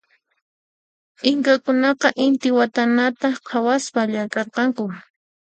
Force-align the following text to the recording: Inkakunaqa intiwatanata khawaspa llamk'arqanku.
Inkakunaqa 1.29 2.07
intiwatanata 2.25 3.27
khawaspa 3.47 4.01
llamk'arqanku. 4.11 4.83